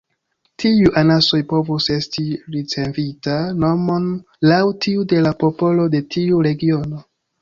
[0.61, 2.23] Tiuj anasoj povus esti
[2.55, 4.07] ricevinta nomon
[4.53, 7.05] laŭ tiu de la popolo de tiu regiono.